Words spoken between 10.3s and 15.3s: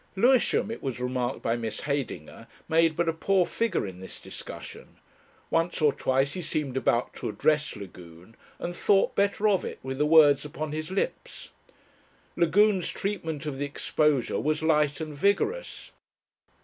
upon his lips. Lagune's treatment of the exposure was light and